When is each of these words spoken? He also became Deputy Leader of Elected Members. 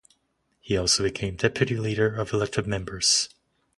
He 0.59 0.75
also 0.77 1.03
became 1.03 1.35
Deputy 1.35 1.77
Leader 1.77 2.11
of 2.15 2.33
Elected 2.33 2.65
Members. 2.65 3.29